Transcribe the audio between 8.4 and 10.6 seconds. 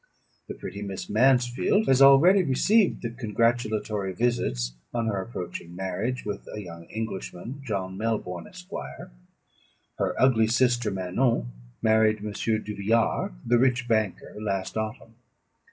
Esq. Her ugly